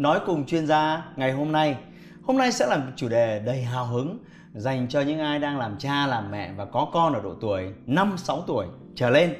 [0.00, 1.76] nói cùng chuyên gia ngày hôm nay.
[2.22, 4.18] Hôm nay sẽ là một chủ đề đầy hào hứng
[4.54, 7.72] dành cho những ai đang làm cha, làm mẹ và có con ở độ tuổi
[7.86, 9.34] 5 6 tuổi trở lên.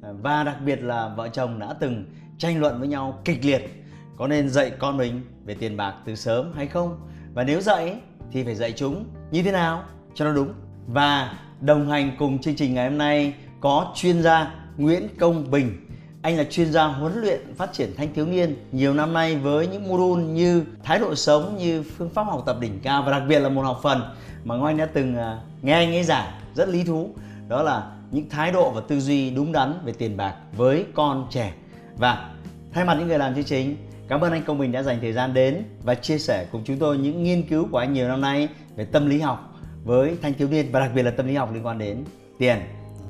[0.00, 2.04] Và đặc biệt là vợ chồng đã từng
[2.38, 3.84] tranh luận với nhau kịch liệt
[4.16, 7.08] có nên dạy con mình về tiền bạc từ sớm hay không?
[7.34, 7.96] Và nếu dạy
[8.32, 9.82] thì phải dạy chúng như thế nào
[10.14, 10.52] cho nó đúng.
[10.86, 15.89] Và đồng hành cùng chương trình ngày hôm nay có chuyên gia Nguyễn Công Bình
[16.22, 19.66] anh là chuyên gia huấn luyện phát triển thanh thiếu niên nhiều năm nay với
[19.66, 23.22] những module như thái độ sống, như phương pháp học tập đỉnh cao và đặc
[23.28, 24.02] biệt là một học phần
[24.44, 27.10] mà Ngoan đã từng à, nghe anh ấy giảng rất lý thú.
[27.48, 31.26] Đó là những thái độ và tư duy đúng đắn về tiền bạc với con
[31.30, 31.52] trẻ.
[31.96, 32.30] Và
[32.72, 33.76] thay mặt những người làm chương trình,
[34.08, 36.78] cảm ơn anh Công Bình đã dành thời gian đến và chia sẻ cùng chúng
[36.78, 40.34] tôi những nghiên cứu của anh nhiều năm nay về tâm lý học với thanh
[40.34, 42.04] thiếu niên và đặc biệt là tâm lý học liên quan đến
[42.38, 42.58] tiền.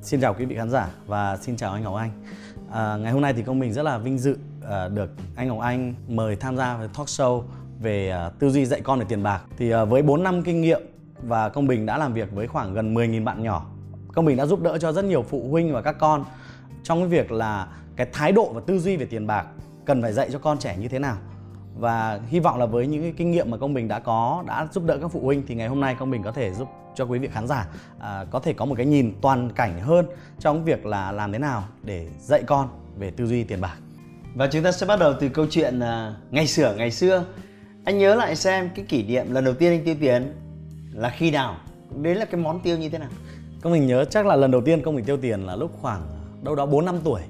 [0.02, 2.10] Xin chào quý vị khán giả và xin chào anh Ngọc Anh.
[2.72, 4.36] À, ngày hôm nay thì công mình rất là vinh dự
[4.68, 7.42] à, được anh Ngọc Anh mời tham gia với talk show
[7.80, 9.42] về à, tư duy dạy con về tiền bạc.
[9.56, 10.80] Thì à, với 4 năm kinh nghiệm
[11.22, 13.66] và công bình đã làm việc với khoảng gần 10.000 bạn nhỏ.
[14.14, 16.24] Công bình đã giúp đỡ cho rất nhiều phụ huynh và các con
[16.82, 19.46] trong cái việc là cái thái độ và tư duy về tiền bạc
[19.84, 21.16] cần phải dạy cho con trẻ như thế nào
[21.78, 24.68] và hy vọng là với những cái kinh nghiệm mà công bình đã có đã
[24.72, 27.04] giúp đỡ các phụ huynh thì ngày hôm nay công bình có thể giúp cho
[27.04, 27.66] quý vị khán giả
[27.98, 30.06] à, có thể có một cái nhìn toàn cảnh hơn
[30.38, 33.76] trong việc là làm thế nào để dạy con về tư duy tiền bạc.
[34.34, 36.74] Và chúng ta sẽ bắt đầu từ câu chuyện à, ngày xưa.
[36.76, 37.24] Ngày xưa
[37.84, 40.34] anh nhớ lại xem cái kỷ niệm lần đầu tiên anh tiêu tiền
[40.92, 41.56] là khi nào?
[41.96, 43.10] Đấy là cái món tiêu như thế nào?
[43.62, 46.02] Công mình nhớ chắc là lần đầu tiên công mình tiêu tiền là lúc khoảng
[46.42, 47.20] đâu đó 4 năm tuổi.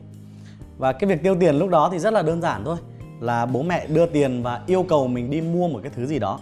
[0.79, 2.77] Và cái việc tiêu tiền lúc đó thì rất là đơn giản thôi
[3.20, 6.19] là bố mẹ đưa tiền và yêu cầu mình đi mua một cái thứ gì
[6.19, 6.41] đó.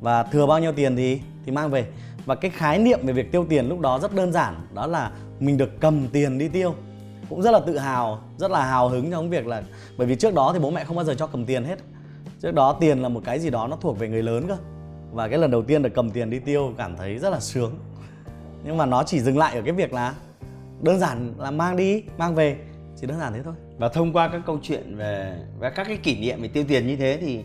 [0.00, 1.86] Và thừa bao nhiêu tiền thì thì mang về.
[2.24, 5.10] Và cái khái niệm về việc tiêu tiền lúc đó rất đơn giản, đó là
[5.40, 6.74] mình được cầm tiền đi tiêu.
[7.30, 9.62] Cũng rất là tự hào, rất là hào hứng trong việc là,
[9.98, 11.78] bởi vì trước đó thì bố mẹ không bao giờ cho cầm tiền hết.
[12.40, 14.56] Trước đó tiền là một cái gì đó nó thuộc về người lớn cơ.
[15.12, 17.74] Và cái lần đầu tiên được cầm tiền đi tiêu cảm thấy rất là sướng.
[18.64, 20.14] Nhưng mà nó chỉ dừng lại ở cái việc là
[20.82, 22.56] đơn giản là mang đi, mang về
[23.04, 23.54] chỉ đơn giản thế thôi.
[23.78, 26.86] Và thông qua các câu chuyện về và các cái kỷ niệm về tiêu tiền
[26.86, 27.40] như thế thì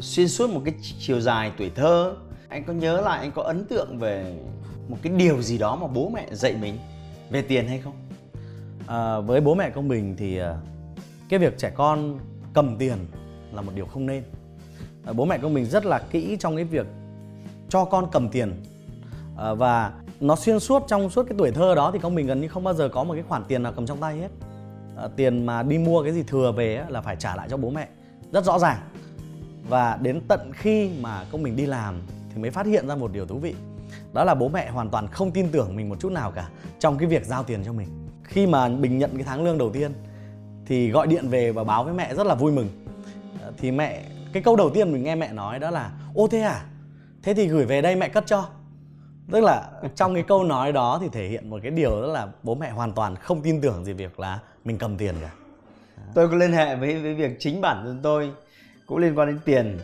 [0.00, 2.14] xuyên suốt một cái chiều dài tuổi thơ
[2.48, 4.38] anh có nhớ lại anh có ấn tượng về
[4.88, 6.78] một cái điều gì đó mà bố mẹ dạy mình
[7.30, 7.92] về tiền hay không?
[8.86, 10.56] À, với bố mẹ công bình thì à,
[11.28, 12.18] cái việc trẻ con
[12.54, 12.98] cầm tiền
[13.52, 14.22] là một điều không nên.
[15.04, 16.86] À, bố mẹ công bình rất là kỹ trong cái việc
[17.68, 18.62] cho con cầm tiền.
[19.38, 22.40] À, và nó xuyên suốt trong suốt cái tuổi thơ đó thì công bình gần
[22.40, 24.28] như không bao giờ có một cái khoản tiền nào cầm trong tay hết
[24.96, 27.70] à, tiền mà đi mua cái gì thừa về là phải trả lại cho bố
[27.70, 27.88] mẹ.
[28.32, 28.78] Rất rõ ràng.
[29.68, 32.02] Và đến tận khi mà công mình đi làm
[32.34, 33.54] thì mới phát hiện ra một điều thú vị.
[34.12, 36.48] Đó là bố mẹ hoàn toàn không tin tưởng mình một chút nào cả
[36.78, 37.88] trong cái việc giao tiền cho mình.
[38.24, 39.92] Khi mà bình nhận cái tháng lương đầu tiên
[40.66, 42.68] thì gọi điện về và báo với mẹ rất là vui mừng.
[43.42, 44.02] Ờ, thì mẹ
[44.32, 46.64] cái câu đầu tiên mình nghe mẹ nói đó là ô thế à?
[47.22, 48.48] Thế thì gửi về đây mẹ cất cho
[49.32, 49.62] tức là
[49.94, 52.70] trong cái câu nói đó thì thể hiện một cái điều đó là bố mẹ
[52.70, 55.30] hoàn toàn không tin tưởng gì việc là mình cầm tiền cả.
[56.14, 58.32] Tôi có liên hệ với với việc chính bản thân tôi
[58.86, 59.78] cũng liên quan đến tiền.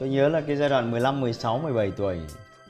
[0.00, 2.20] Tôi nhớ là cái giai đoạn 15, 16, 17 tuổi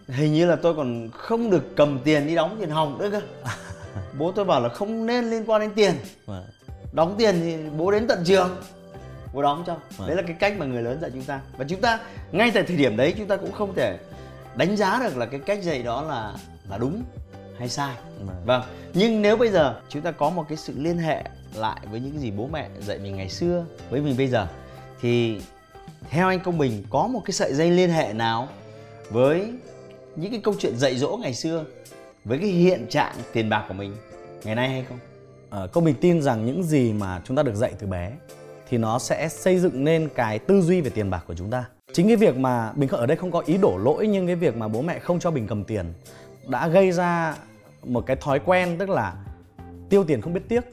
[0.08, 3.20] hình như là tôi còn không được cầm tiền đi đóng tiền học nữa cơ.
[4.18, 5.94] Bố tôi bảo là không nên liên quan đến tiền.
[6.26, 6.44] Vâng.
[6.92, 8.56] đóng tiền thì bố đến tận trường
[9.32, 9.76] bố đóng cho.
[9.96, 10.08] Vâng.
[10.08, 11.40] đấy là cái cách mà người lớn dạy chúng ta.
[11.56, 12.00] Và chúng ta
[12.32, 13.98] ngay tại thời điểm đấy chúng ta cũng không thể
[14.56, 16.34] đánh giá được là cái cách dạy đó là
[16.70, 17.02] là đúng
[17.58, 17.94] hay sai.
[18.18, 18.36] Vâng.
[18.46, 18.62] vâng.
[18.94, 21.24] Nhưng nếu bây giờ chúng ta có một cái sự liên hệ
[21.54, 24.48] lại với những cái gì bố mẹ dạy mình ngày xưa với mình bây giờ
[25.00, 25.40] thì
[26.10, 28.48] theo anh công bình có một cái sợi dây liên hệ nào
[29.10, 29.52] với
[30.16, 31.64] những cái câu chuyện dạy dỗ ngày xưa
[32.24, 33.96] với cái hiện trạng tiền bạc của mình
[34.44, 34.98] ngày nay hay không?
[35.50, 38.12] À, công bình tin rằng những gì mà chúng ta được dạy từ bé
[38.68, 41.64] thì nó sẽ xây dựng nên cái tư duy về tiền bạc của chúng ta
[41.92, 44.56] chính cái việc mà bình ở đây không có ý đổ lỗi nhưng cái việc
[44.56, 45.92] mà bố mẹ không cho bình cầm tiền
[46.48, 47.36] đã gây ra
[47.84, 49.14] một cái thói quen tức là
[49.88, 50.64] tiêu tiền không biết tiếc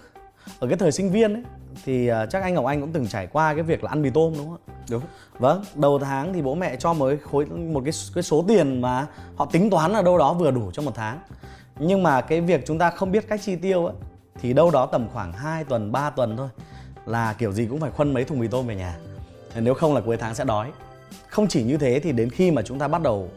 [0.60, 1.44] ở cái thời sinh viên ấy
[1.86, 4.10] thì uh, chắc anh Ngọc Anh cũng từng trải qua cái việc là ăn mì
[4.10, 4.74] tôm đúng không ạ?
[4.90, 5.01] Đúng.
[5.40, 9.07] Vâng, đầu tháng thì bố mẹ cho cái khối một cái cái số tiền mà
[9.36, 11.19] họ tính toán là đâu đó vừa đủ cho một tháng.
[11.80, 13.95] Nhưng mà cái việc chúng ta không biết cách chi tiêu ấy
[14.42, 16.50] thì đâu đó tầm khoảng 2 tuần, 3 tuần thôi
[17.06, 18.96] là kiểu gì cũng phải khuân mấy thùng mì tôm về nhà.
[19.56, 20.72] Nếu không là cuối tháng sẽ đói.
[21.28, 23.30] không chỉ như thế thì đến khi mà chúng ta bắt đầu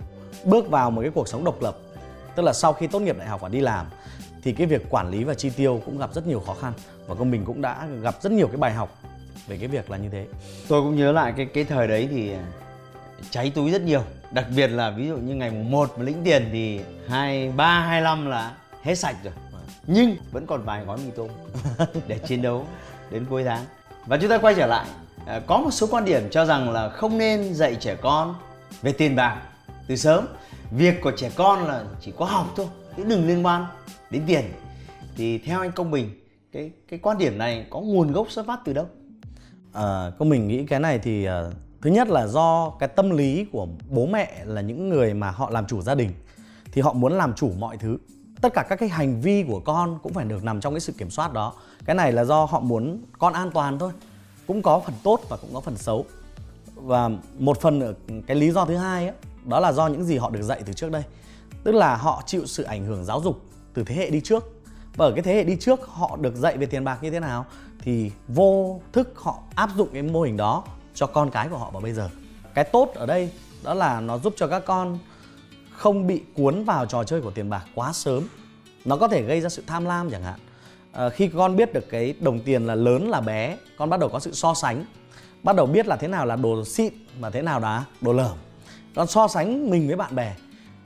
[0.44, 1.76] bước vào một cái cuộc sống độc lập
[2.36, 3.86] tức là sau khi tốt nghiệp đại học và đi làm
[4.42, 6.72] thì cái việc quản lý và chi tiêu cũng gặp rất nhiều khó khăn
[7.06, 8.98] và công mình cũng đã gặp rất nhiều cái bài học
[9.46, 10.26] về cái việc là như thế.
[10.68, 12.32] Tôi cũng nhớ lại cái cái thời đấy thì
[13.30, 14.02] cháy túi rất nhiều.
[14.32, 17.80] Đặc biệt là ví dụ như ngày mùng 1 mà lĩnh tiền thì hai ba
[17.80, 19.32] hai năm là hết sạch rồi.
[19.86, 21.28] Nhưng vẫn còn vài gói mì tôm
[22.06, 22.66] để chiến đấu
[23.10, 23.64] đến cuối tháng.
[24.06, 24.86] Và chúng ta quay trở lại.
[25.26, 28.34] À, có một số quan điểm cho rằng là không nên dạy trẻ con
[28.82, 29.42] về tiền bạc
[29.88, 30.26] từ sớm.
[30.70, 32.66] Việc của trẻ con là chỉ có học thôi
[32.96, 33.66] chứ đừng liên quan
[34.10, 34.44] đến tiền.
[35.16, 36.20] Thì theo anh công bình
[36.52, 38.86] cái cái quan điểm này có nguồn gốc xuất phát từ đâu?
[39.72, 43.46] À, công mình nghĩ cái này thì uh, thứ nhất là do cái tâm lý
[43.52, 46.10] của bố mẹ là những người mà họ làm chủ gia đình
[46.72, 47.98] thì họ muốn làm chủ mọi thứ.
[48.40, 50.92] Tất cả các cái hành vi của con cũng phải được nằm trong cái sự
[50.92, 51.52] kiểm soát đó
[51.86, 53.92] cái này là do họ muốn con an toàn thôi.
[54.46, 56.04] Cũng có phần tốt và cũng có phần xấu.
[56.74, 57.94] Và một phần
[58.26, 60.72] cái lý do thứ hai ấy, đó là do những gì họ được dạy từ
[60.72, 61.02] trước đây.
[61.64, 63.40] Tức là họ chịu sự ảnh hưởng giáo dục
[63.74, 64.44] từ thế hệ đi trước.
[64.96, 67.20] Và ở cái thế hệ đi trước họ được dạy về tiền bạc như thế
[67.20, 67.46] nào
[67.82, 71.70] thì vô thức họ áp dụng cái mô hình đó cho con cái của họ
[71.70, 72.10] vào bây giờ.
[72.54, 73.30] Cái tốt ở đây
[73.64, 74.98] đó là nó giúp cho các con
[75.72, 78.22] không bị cuốn vào trò chơi của tiền bạc quá sớm.
[78.84, 80.40] Nó có thể gây ra sự tham lam chẳng hạn
[80.96, 84.08] à, khi con biết được cái đồng tiền là lớn là bé con bắt đầu
[84.08, 84.84] có sự so sánh.
[85.42, 88.36] Bắt đầu biết là thế nào là đồ xịn và thế nào là đồ lởm.
[88.94, 90.34] Con so sánh mình với bạn bè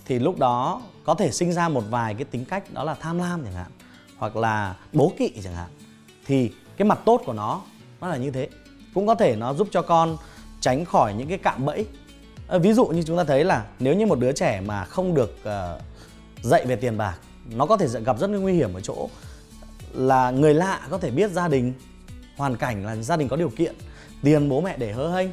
[0.05, 3.19] thì lúc đó có thể sinh ra một vài cái tính cách đó là tham
[3.19, 3.71] lam chẳng hạn
[4.19, 5.69] hoặc là bố kỵ chẳng hạn.
[6.27, 7.63] Thì cái mặt tốt của nó
[8.01, 8.49] nó là như thế.
[8.95, 10.17] Cũng có thể nó giúp cho con
[10.61, 11.87] tránh khỏi những cái cạm bẫy.
[12.49, 15.15] À, ví dụ như chúng ta thấy là nếu như một đứa trẻ mà không
[15.15, 15.83] được uh,
[16.43, 17.19] dạy về tiền bạc
[17.51, 19.09] nó có thể gặp rất nguy hiểm ở chỗ
[19.93, 21.73] là người lạ có thể biết gia đình
[22.37, 23.75] hoàn cảnh là gia đình có điều kiện
[24.23, 25.29] tiền bố mẹ để hớ hênh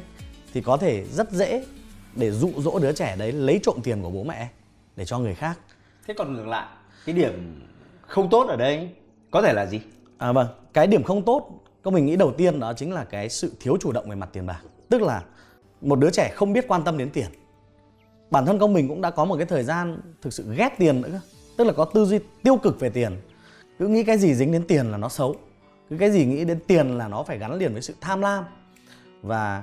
[0.52, 1.64] thì có thể rất dễ
[2.14, 4.48] để dụ dỗ đứa trẻ đấy lấy trộm tiền của bố mẹ
[4.96, 5.58] để cho người khác.
[6.06, 6.66] Thế còn ngược lại
[7.06, 7.60] cái điểm
[8.06, 8.88] không tốt ở đây
[9.30, 9.80] có thể là gì?
[10.18, 11.50] À vâng cái điểm không tốt
[11.82, 14.28] có mình nghĩ đầu tiên đó chính là cái sự thiếu chủ động về mặt
[14.32, 14.60] tiền bạc.
[14.88, 15.22] Tức là
[15.80, 17.26] một đứa trẻ không biết quan tâm đến tiền.
[18.30, 21.00] Bản thân công mình cũng đã có một cái thời gian thực sự ghét tiền
[21.00, 21.20] nữa
[21.58, 23.12] tức là có tư duy tiêu cực về tiền
[23.78, 25.36] cứ nghĩ cái gì dính đến tiền là nó xấu.
[25.90, 28.44] Cứ cái gì nghĩ đến tiền là nó phải gắn liền với sự tham lam.
[29.22, 29.62] Và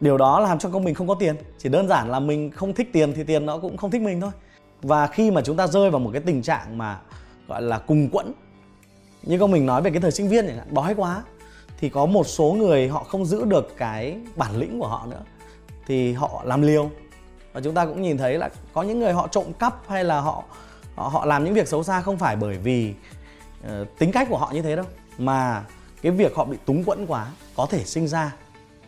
[0.00, 1.36] điều đó làm cho con mình không có tiền.
[1.58, 4.20] Chỉ đơn giản là mình không thích tiền thì tiền nó cũng không thích mình
[4.20, 4.30] thôi.
[4.82, 7.00] Và khi mà chúng ta rơi vào một cái tình trạng mà
[7.48, 8.32] gọi là cùng quẫn
[9.22, 11.22] như con mình nói về cái thời sinh viên chẳng đói quá
[11.78, 15.22] thì có một số người họ không giữ được cái bản lĩnh của họ nữa
[15.86, 16.90] thì họ làm liều.
[17.52, 20.20] Và chúng ta cũng nhìn thấy là có những người họ trộm cắp hay là
[20.20, 20.44] họ
[20.94, 22.94] họ, họ làm những việc xấu xa không phải bởi vì
[23.98, 24.86] tính cách của họ như thế đâu
[25.18, 25.64] mà
[26.02, 27.26] cái việc họ bị túng quẫn quá
[27.56, 28.32] có thể sinh ra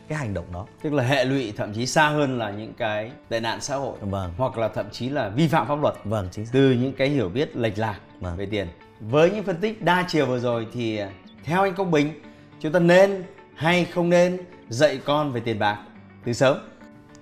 [0.09, 0.67] cái hành động đó.
[0.83, 3.97] Tức là hệ lụy thậm chí xa hơn là những cái tệ nạn xã hội.
[4.01, 4.33] Vâng.
[4.39, 5.95] hoặc là thậm chí là vi phạm pháp luật.
[6.05, 6.51] Vâng chính xác.
[6.53, 8.37] từ những cái hiểu biết lệch lạc vâng.
[8.37, 8.69] về tiền.
[9.01, 11.01] Với những phân tích đa chiều vừa rồi thì
[11.45, 12.23] theo anh công bình
[12.61, 13.25] chúng ta nên
[13.55, 14.39] hay không nên
[14.69, 15.79] dạy con về tiền bạc
[16.25, 16.59] từ sớm?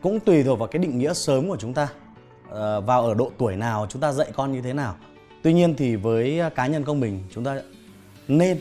[0.01, 1.89] Cũng tùy thuộc vào cái định nghĩa sớm của chúng ta.
[2.55, 4.95] À, vào ở độ tuổi nào chúng ta dạy con như thế nào
[5.43, 7.61] tuy nhiên thì với à, cá nhân công mình, chúng ta
[8.29, 8.61] nên,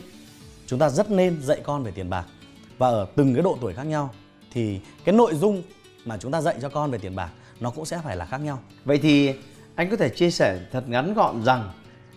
[0.66, 2.26] chúng ta rất nên dạy con về tiền bạc.
[2.78, 4.14] Và ở từng cái độ tuổi khác nhau
[4.52, 5.62] thì cái nội dung
[6.04, 8.38] mà chúng ta dạy cho con về tiền bạc nó cũng sẽ phải là khác
[8.38, 8.60] nhau.
[8.84, 9.32] Vậy thì
[9.74, 11.72] anh có thể chia sẻ thật ngắn gọn rằng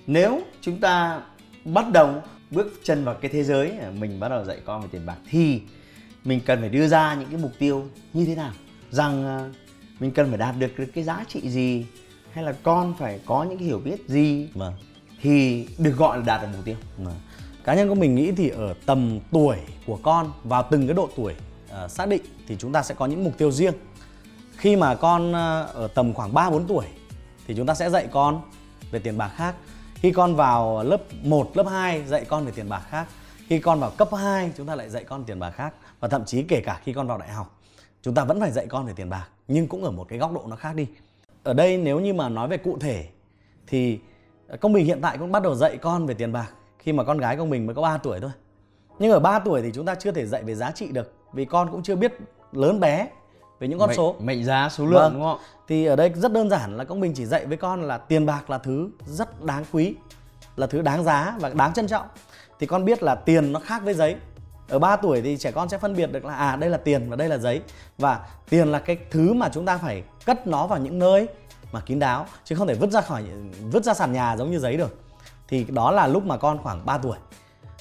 [0.07, 1.21] nếu chúng ta
[1.65, 5.05] bắt đầu bước chân vào cái thế giới mình bắt đầu dạy con về tiền
[5.05, 5.61] bạc thì
[6.23, 8.51] mình cần phải đưa ra những cái mục tiêu như thế nào?
[8.91, 9.49] Rằng à,
[9.99, 11.85] mình cần phải đạt được cái giá trị gì?
[12.33, 14.73] Hay là con phải có những cái hiểu biết gì vâng.
[15.21, 16.75] thì được gọi là đạt được mục tiêu?
[16.97, 17.15] Vâng.
[17.63, 21.09] cá nhân của mình nghĩ thì ở tầm tuổi của con vào từng cái độ
[21.15, 21.35] tuổi
[21.85, 23.73] uh, xác định thì chúng ta sẽ có những mục tiêu riêng.
[24.57, 25.35] Khi mà con uh,
[25.75, 26.85] ở tầm khoảng 3 4 tuổi
[27.47, 28.41] thì chúng ta sẽ dạy con
[28.91, 29.55] về tiền bạc khác.
[29.95, 33.07] Khi con vào lớp 1, lớp 2 dạy con về tiền bạc khác.
[33.47, 35.73] Khi con vào cấp 2 chúng ta lại dạy con tiền bạc khác.
[35.99, 37.59] Và thậm chí kể cả khi con vào đại học
[38.01, 40.33] chúng ta vẫn phải dạy con về tiền bạc nhưng cũng ở một cái góc
[40.33, 40.87] độ nó khác đi
[41.43, 43.05] ở đây nếu như mà nói về cụ thể
[43.67, 43.99] thì
[44.61, 47.17] công bình hiện tại cũng bắt đầu dạy con về tiền bạc khi mà con
[47.17, 48.31] gái công bình mới có 3 tuổi thôi.
[48.99, 51.45] Nhưng ở 3 tuổi thì chúng ta chưa thể dạy về giá trị được vì
[51.45, 52.13] con cũng chưa biết
[52.51, 53.07] lớn bé
[53.59, 54.15] về những con mệnh, số.
[54.19, 55.13] mệnh giá số lượng vâng.
[55.13, 57.81] đúng không thì ở đây rất đơn giản là công bình chỉ dạy với con
[57.81, 59.95] là tiền bạc là thứ rất đáng quý
[60.59, 62.07] là thứ đáng giá và đáng trân trọng.
[62.59, 64.15] Thì con biết là tiền nó khác với giấy
[64.69, 67.09] ở 3 tuổi thì trẻ con sẽ phân biệt được là à đây là tiền
[67.09, 67.61] và đây là giấy.
[67.97, 71.27] Và tiền là cái thứ mà chúng ta phải cất nó vào những nơi
[71.71, 73.23] mà kín đáo chứ không thể vứt ra khỏi
[73.71, 74.99] vứt ra sàn nhà giống như giấy được.
[75.47, 77.17] Thì đó là lúc mà con khoảng 3 tuổi.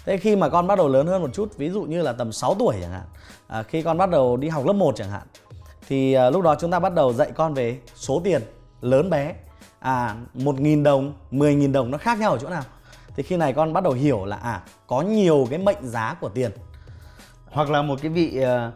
[0.05, 2.33] Thế khi mà con bắt đầu lớn hơn một chút ví dụ như là tầm
[2.33, 3.05] 6 tuổi chẳng hạn
[3.47, 5.23] à, khi con bắt đầu đi học lớp 1 chẳng hạn
[5.89, 8.43] thì à, lúc đó chúng ta bắt đầu dạy con về số tiền
[8.81, 9.35] lớn bé.
[9.79, 12.63] À một nghìn đồng 10 nghìn đồng nó khác nhau ở chỗ nào?
[13.17, 16.29] Thì khi này con bắt đầu hiểu là à có nhiều cái mệnh giá của
[16.29, 16.51] tiền
[17.53, 18.73] hoặc là một cái vị ờ,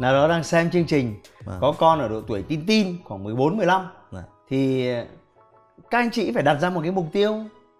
[0.00, 1.14] nào đó đang xem chương trình
[1.44, 1.58] Vâng.
[1.60, 4.22] có con ở độ tuổi tin tin khoảng 14 15 Dạ.
[4.48, 4.88] thì
[5.90, 7.34] các anh chị phải đặt ra một cái mục tiêu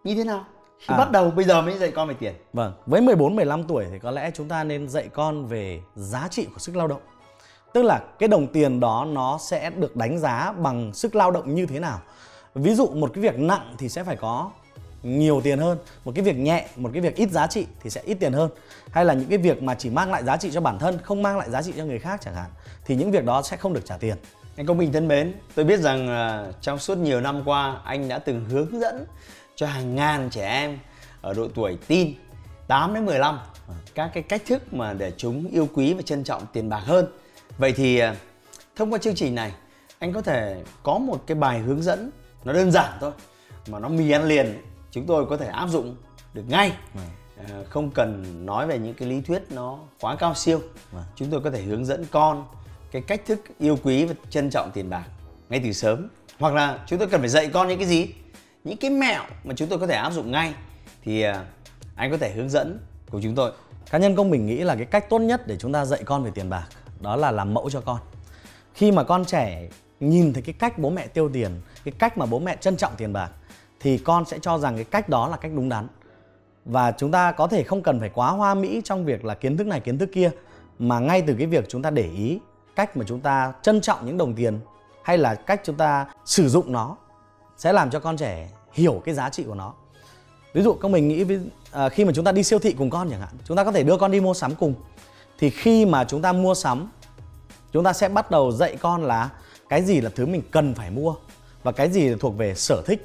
[0.05, 0.45] như thế nào
[0.79, 0.99] khi À.
[0.99, 3.99] bắt đầu bây giờ mới dạy con về tiền Vâng, với 14 15 tuổi thì
[3.99, 7.01] có lẽ chúng ta nên dạy con về giá trị của sức lao động.
[7.73, 11.55] Tức là cái đồng tiền đó nó sẽ được đánh giá bằng sức lao động
[11.55, 11.99] như thế nào.
[12.55, 14.51] Ví dụ một cái việc nặng thì sẽ phải có
[15.03, 18.01] nhiều tiền hơn, một cái việc nhẹ, một cái việc ít giá trị thì sẽ
[18.05, 18.51] ít tiền hơn.
[18.91, 21.23] Hay là những cái việc mà chỉ mang lại giá trị cho bản thân, không
[21.23, 22.51] mang lại giá trị cho người khác chẳng hạn
[22.85, 24.17] thì những việc đó sẽ không được trả tiền.
[24.57, 26.09] Anh Công Bình thân mến, tôi biết rằng
[26.49, 29.05] uh, trong suốt nhiều năm qua anh đã từng hướng dẫn
[29.55, 30.79] cho hàng ngàn trẻ em
[31.21, 32.15] ở độ tuổi teen
[32.67, 36.25] 8 đến 15 à, các cái cách thức mà để chúng yêu quý và trân
[36.25, 37.07] trọng tiền bạc hơn.
[37.59, 38.17] Vậy thì à,
[38.77, 39.53] thông qua chương trình này
[39.99, 42.11] anh có thể có một cái bài hướng dẫn
[42.45, 43.13] nó đơn giản thôi
[43.69, 45.97] mà nó mì ăn liền chúng tôi có thể áp dụng
[46.35, 46.73] được ngay.
[47.49, 50.61] Ờ, không cần nói về những cái lý thuyết nó quá cao siêu.
[50.93, 51.05] Vâng.
[51.17, 52.45] chúng tôi có thể hướng dẫn con
[52.91, 55.05] cái cách thức yêu quý và trân trọng tiền bạc
[55.49, 56.09] ngay từ sớm.
[56.39, 58.15] Hoặc là chúng tôi cần phải dạy con những cái gì?
[58.65, 60.55] Những cái mẹo mà chúng tôi có thể áp dụng ngay.
[61.05, 61.45] Thì à,
[61.95, 62.79] anh có thể hướng dẫn
[63.11, 63.53] của chúng tôi.
[63.91, 66.25] Cá nhân công mình nghĩ là cái cách tốt nhất để chúng ta dạy con
[66.25, 66.69] về tiền bạc
[67.01, 67.99] đó là làm mẫu cho con.
[68.75, 69.69] Khi mà con trẻ
[70.01, 72.93] nhìn thấy cái cách bố mẹ tiêu tiền, cái cách mà bố mẹ trân trọng
[72.97, 73.31] tiền bạc
[73.83, 75.89] thì con sẽ cho rằng cái cách đó là cách đúng đắn.
[76.65, 79.57] Và chúng ta có thể không cần phải quá hoa mỹ trong việc là kiến
[79.57, 80.31] thức này kiến thức kia
[80.79, 82.39] mà ngay từ cái việc chúng ta để ý
[82.77, 84.61] cách mà chúng ta trân trọng những đồng tiền
[85.03, 86.97] hay là cách chúng ta sử dụng nó
[87.57, 89.73] sẽ làm cho con trẻ hiểu cái giá trị của nó
[90.53, 91.25] ví dụ các mình nghĩ
[91.71, 93.73] à, khi mà chúng ta đi siêu thị cùng con chẳng hạn chúng ta có
[93.73, 94.75] thể đưa con đi mua sắm cùng
[95.39, 96.91] thì khi mà chúng ta mua sắm
[97.73, 99.31] chúng ta sẽ bắt đầu dạy con là
[99.69, 101.15] cái gì là thứ mình cần phải mua
[101.63, 103.05] và cái gì là thuộc về sở thích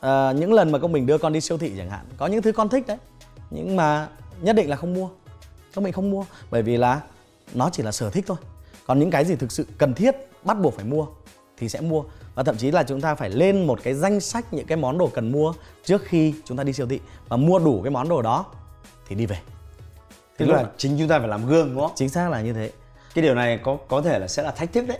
[0.00, 2.42] à, những lần mà công mình đưa con đi siêu thị chẳng hạn có những
[2.42, 2.96] thứ con thích đấy
[3.50, 4.08] nhưng mà
[4.40, 5.08] nhất định là không mua.
[5.74, 7.00] Công mình không mua bởi vì là
[7.54, 8.36] nó chỉ là sở thích thôi.
[8.86, 11.06] Còn những cái gì thực sự cần thiết bắt buộc phải mua
[11.56, 12.04] thì sẽ mua.
[12.34, 14.98] Và thậm chí là chúng ta phải lên một cái danh sách những cái món
[14.98, 15.52] đồ cần mua
[15.84, 17.00] trước khi chúng ta đi siêu thị.
[17.28, 18.46] Và mua đủ cái món đồ đó
[19.08, 19.38] thì đi về.
[20.36, 21.92] Tức lúc là chính chúng ta phải làm gương đúng không?
[21.94, 22.70] Chính xác là như thế.
[23.14, 24.98] Cái điều này có có thể là sẽ là thách thức đấy.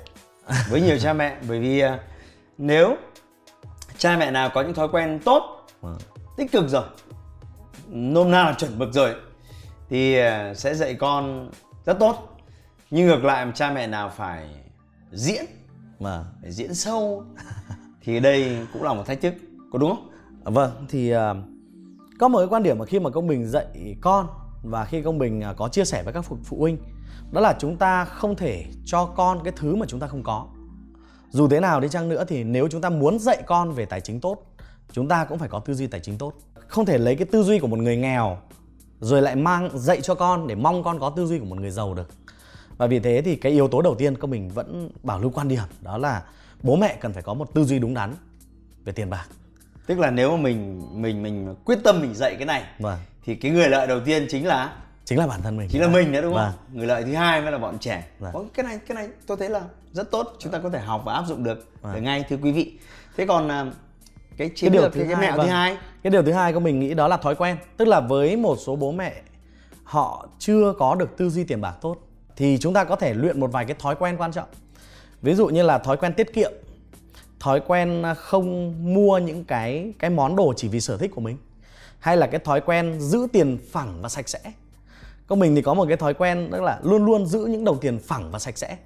[0.71, 2.00] Với nhiều cha mẹ bởi vì à,
[2.59, 2.97] nếu
[4.00, 5.99] cha mẹ nào có những thói quen tốt Vâng.
[6.37, 6.85] tích cực rồi
[7.88, 9.14] nôm na là chuẩn mực rồi
[9.88, 11.50] thì à, sẽ dạy con
[11.85, 12.37] rất tốt
[12.90, 14.49] nhưng ngược lại cha mẹ nào phải
[15.12, 15.45] diễn
[15.99, 16.25] Vâng.
[16.42, 17.25] phải diễn sâu
[18.04, 19.35] thì đây cũng là một thách thức
[19.73, 20.07] có đúng không
[20.54, 21.35] Vâng, thì à,
[22.19, 24.26] có một cái quan điểm mà khi mà công bình dạy con
[24.62, 26.78] và khi công bình à, có chia sẻ với các phụ huynh
[27.33, 30.47] đó là chúng ta không thể cho con cái thứ mà chúng ta không có.
[31.30, 34.00] Dù thế nào đi chăng nữa thì nếu chúng ta muốn dạy con về tài
[34.00, 34.37] chính tốt,
[34.92, 36.32] chúng ta cũng phải có tư duy tài chính tốt.
[36.66, 38.38] Không thể lấy cái tư duy của một người nghèo
[39.00, 41.70] rồi lại mang dạy cho con để mong con có tư duy của một người
[41.70, 42.08] giàu được.
[42.76, 45.49] Và vì thế thì cái yếu tố đầu tiên công mình vẫn bảo lưu quan
[45.49, 46.22] điểm đó là
[46.62, 48.14] bố mẹ cần phải có một tư duy đúng đắn
[48.84, 49.26] về tiền bạc.
[49.87, 52.99] tức là nếu mà mình mình mình quyết tâm mình dạy cái này Vâng.
[53.25, 54.76] thì cái người lợi đầu tiên chính là
[55.11, 55.69] chính là bản thân mình.
[55.69, 56.43] Chính là mình đấy đúng không?
[56.43, 56.55] Vâng.
[56.73, 58.07] người lợi thứ hai mới là bọn trẻ.
[58.19, 58.33] Vâng.
[58.35, 59.62] Có cái này cái này tôi thấy là
[59.93, 62.05] rất tốt chúng ta có thể học và áp dụng được Vâng.
[62.05, 62.73] ngay thưa quý vị.
[63.17, 63.73] Thế còn à, cái
[64.38, 65.47] cái chiến điều lược thứ cái, cái hai mẹo vâng.
[65.47, 65.76] thứ hai?
[66.02, 67.57] Cái điều thứ hai của mình nghĩ đó là thói quen.
[67.76, 69.14] Tức là với một số bố mẹ
[69.85, 71.97] họ chưa có được tư duy tiền bạc tốt
[72.37, 74.49] thì chúng ta có thể luyện một vài cái thói quen quan trọng.
[75.23, 76.52] Ví dụ như là thói quen tiết kiệm
[77.40, 81.37] thói quen không mua những cái cái món đồ chỉ vì sở thích của mình
[81.99, 84.40] hay là cái thói quen giữ tiền phẳng và sạch sẽ
[85.30, 87.80] công mình thì có một cái thói quen tức là luôn luôn giữ những đồng
[87.80, 88.76] tiền phẳng và sạch sẽ.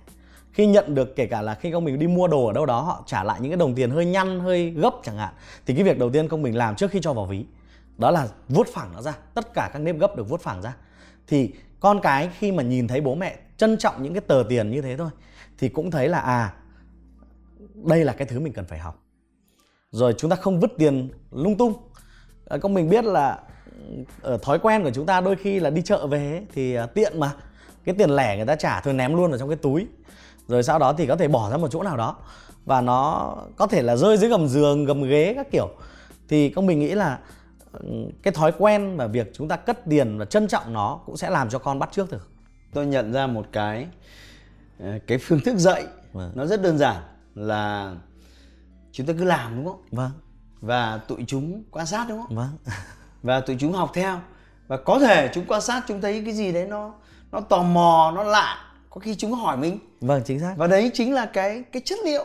[0.53, 2.81] Khi nhận được kể cả là khi công mình đi mua đồ ở đâu đó
[2.81, 5.35] họ trả lại những cái đồng tiền hơi nhăn hơi gấp chẳng hạn
[5.67, 7.45] thì cái việc đầu tiên công mình làm trước khi cho vào ví
[7.99, 9.13] đó là vuốt phẳng nó ra.
[9.35, 10.77] Tất cả các nếp gấp được vuốt phẳng ra.
[11.27, 14.71] Thì con cái khi mà nhìn thấy bố mẹ trân trọng những cái tờ tiền
[14.71, 15.11] như thế thôi
[15.59, 16.55] thì cũng thấy là à
[17.75, 19.03] đây là cái thứ mình cần phải học.
[19.91, 21.73] Rồi chúng ta không vứt tiền lung tung.
[22.45, 23.39] Ờ, à, công mình biết là
[24.23, 26.87] ở thói quen của chúng ta đôi khi là đi chợ về ấy, thì à,
[26.87, 27.33] tiện mà.
[27.85, 29.87] Cái tiền lẻ người ta trả thôi ném luôn vào trong cái túi.
[30.49, 32.17] Rồi sau đó thì có thể bỏ ra một chỗ nào đó.
[32.65, 35.69] Và nó có thể là rơi dưới gầm giường gầm ghế các kiểu.
[36.29, 37.19] Thì công mình nghĩ là
[37.73, 37.89] ừ,
[38.23, 41.31] cái thói quen và việc chúng ta cất tiền và trân trọng nó cũng sẽ
[41.31, 42.29] làm cho con bắt trước được.
[42.73, 43.87] Tôi nhận ra một cái
[44.81, 45.85] ờ, cái phương thức dạy.
[46.13, 46.33] Vâng.
[46.35, 47.03] nó rất đơn giản
[47.35, 47.95] là
[48.93, 49.83] chúng ta cứ làm đúng không?
[49.91, 50.11] Vâng.
[50.61, 52.37] Và tụi chúng quan sát đúng không?
[52.37, 52.57] Vâng
[53.25, 54.21] và tụi chúng học theo.
[54.67, 56.93] Và có thể chúng quan sát chúng thấy cái gì đấy nó
[57.33, 59.79] nó tò mò nó lạ có khi chúng hỏi mình.
[60.01, 60.55] Vâng chính xác.
[60.57, 62.25] Và đấy chính là cái cái chất liệu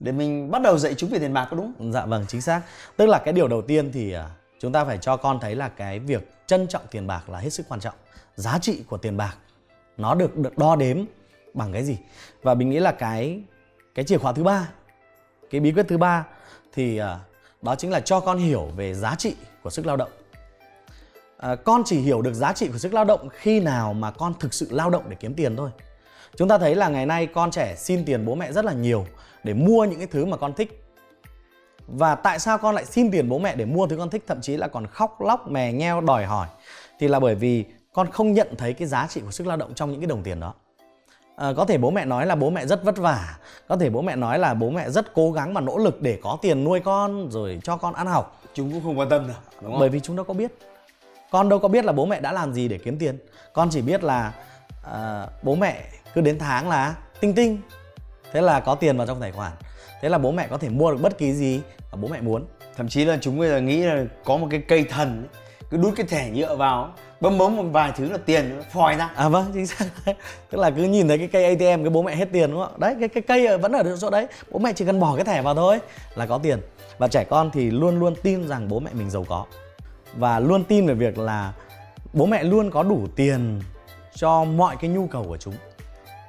[0.00, 2.60] để mình bắt đầu dạy chúng về tiền bạc có đúng dạ vâng chính xác.
[2.96, 4.30] Tức là cái điều đầu tiên thì à,
[4.60, 7.50] chúng ta phải cho con thấy là cái việc trân trọng tiền bạc là hết
[7.50, 7.94] sức quan trọng.
[8.34, 9.36] Giá trị của tiền bạc
[9.96, 11.04] nó được được đo đếm
[11.54, 11.98] bằng cái gì?
[12.42, 13.40] Và mình nghĩ là cái
[13.94, 14.68] cái chìa khóa thứ ba
[15.50, 16.24] cái bí quyết thứ ba
[16.72, 17.18] thì à,
[17.62, 19.34] đó chính là cho con hiểu về giá trị
[19.66, 20.10] của sức lao động?
[21.36, 24.34] À, con chỉ hiểu được giá trị của sức lao động khi nào mà con
[24.40, 25.70] thực sự lao động để kiếm tiền thôi.
[26.36, 29.06] Chúng ta thấy là ngày nay con trẻ xin tiền bố mẹ rất là nhiều
[29.44, 30.82] để mua những cái thứ mà con thích.
[31.86, 34.24] Và tại sao con lại xin tiền bố mẹ để mua thứ con thích?
[34.26, 36.48] Thậm chí là còn khóc lóc mè nheo đòi hỏi.
[36.98, 39.74] Thì là bởi vì con không nhận thấy cái giá trị của sức lao động
[39.74, 40.54] trong những cái đồng tiền đó
[41.36, 43.36] à, có thể bố mẹ nói là bố mẹ rất vất vả.
[43.68, 46.18] Có thể bố mẹ nói là bố mẹ rất cố gắng và nỗ lực để
[46.22, 48.40] có tiền nuôi con rồi cho con ăn học.
[48.54, 49.80] Chúng cũng không quan tâm đâu đúng không?
[49.80, 50.58] Bởi vì chúng đâu có biết.
[51.30, 53.18] Con đâu có biết là bố mẹ đã làm gì để kiếm tiền.
[53.52, 54.32] Con chỉ biết là
[54.92, 55.82] à, bố mẹ
[56.14, 57.60] cứ đến tháng là tinh tinh.
[58.32, 59.52] Thế là có tiền vào trong tài khoản.
[60.00, 61.60] Thế là bố mẹ có thể mua được bất kỳ gì
[61.92, 62.44] mà bố mẹ muốn.
[62.76, 65.76] Thậm chí là chúng bây giờ nghĩ là có một cái cây thần ấy, cứ
[65.76, 69.10] đút cái thẻ nhựa vào bấm bấm một vài thứ là tiền nó phòi ra.
[69.16, 69.84] À vâng chính xác.
[70.50, 72.80] Tức là cứ nhìn thấy cái cây atm cái bố mẹ hết tiền đúng không
[72.80, 74.26] đấy cái cái cây vẫn ở chỗ đấy.
[74.50, 75.78] Bố mẹ chỉ cần bỏ cái thẻ vào thôi
[76.14, 76.60] là có tiền.
[76.98, 79.44] Và trẻ con thì luôn luôn tin rằng bố mẹ mình giàu có.
[80.16, 81.52] Và luôn tin về việc là
[82.12, 83.60] bố mẹ luôn có đủ tiền
[84.14, 85.54] cho mọi cái nhu cầu của chúng.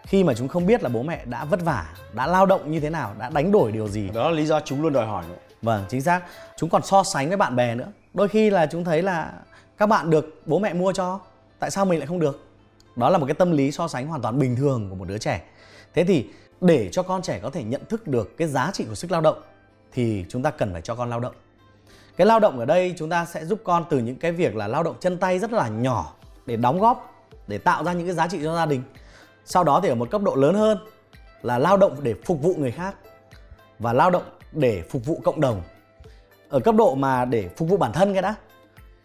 [0.03, 2.79] Khi mà chúng không biết là bố mẹ đã vất vả đã lao động như
[2.79, 4.09] thế nào đã đánh đổi điều gì.
[4.13, 5.23] Đó là lý do chúng luôn đòi hỏi.
[5.29, 5.35] Nữa.
[5.61, 6.21] vâng chính xác.
[6.57, 7.87] Chúng còn so sánh với bạn bè nữa.
[8.13, 9.31] Đôi khi là chúng thấy là
[9.77, 11.19] các bạn được bố mẹ mua cho,
[11.59, 12.43] tại sao mình lại không được?
[12.95, 15.17] Đó là một cái tâm lý so sánh hoàn toàn bình thường của một đứa
[15.17, 15.43] trẻ.
[15.93, 16.27] Thế thì
[16.61, 19.21] để cho con trẻ có thể nhận thức được cái giá trị của sức lao
[19.21, 19.41] động,
[19.91, 21.35] thì chúng ta cần phải cho con lao động.
[22.17, 24.67] Cái lao động ở đây chúng ta sẽ giúp con từ những cái việc là
[24.67, 26.13] lao động chân tay rất là nhỏ
[26.45, 28.83] để đóng góp, để tạo ra những cái giá trị cho gia đình.
[29.45, 30.77] Sau đó thì ở một cấp độ lớn hơn
[31.41, 32.95] là lao động để phục vụ người khác
[33.79, 35.61] và lao động để phục vụ cộng đồng.
[36.49, 38.35] Ở cấp độ mà để phục vụ bản thân cái đã,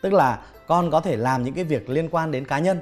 [0.03, 2.81] tức là con có thể làm những cái việc liên quan đến cá nhân.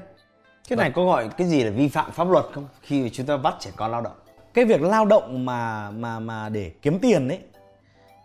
[0.68, 2.68] Cái này có gọi cái gì là vi phạm pháp luật không?
[2.82, 4.12] Khi mà chúng ta bắt trẻ con lao động.
[4.54, 7.38] Cái việc lao động mà mà mà để kiếm tiền ấy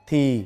[0.07, 0.45] thì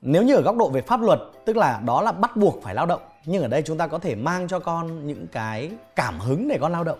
[0.00, 2.74] nếu như ở góc độ về pháp luật tức là đó là bắt buộc phải
[2.74, 6.18] lao động nhưng ở đây chúng ta có thể mang cho con những cái cảm
[6.20, 6.98] hứng để con lao động.